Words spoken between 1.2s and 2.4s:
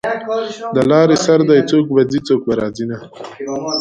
سر دی څوک به ځي